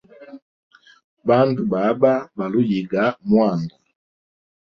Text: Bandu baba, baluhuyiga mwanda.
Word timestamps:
Bandu 1.27 1.61
baba, 1.73 2.13
baluhuyiga 2.37 3.03
mwanda. 3.29 3.75